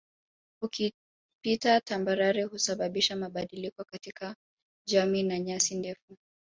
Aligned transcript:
Ukipita 0.61 1.81
tambarare 1.81 2.43
husababisha 2.43 3.15
mabadiliko 3.15 3.83
katika 3.83 4.35
jami 4.87 5.23
na 5.23 5.39
nyasi 5.39 5.75
ndefu 5.75 6.17